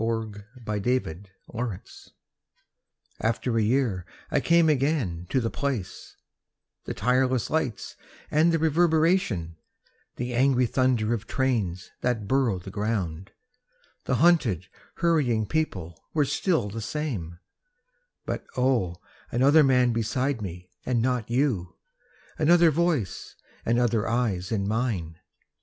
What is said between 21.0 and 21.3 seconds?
not